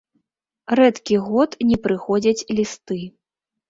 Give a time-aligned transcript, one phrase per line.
[0.79, 3.03] Рэдкі год не прыходзяць лісты.